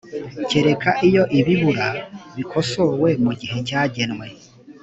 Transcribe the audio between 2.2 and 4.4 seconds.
bikosowe mu gihe cyagenwe.